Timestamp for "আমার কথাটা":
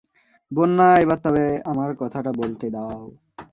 1.71-2.31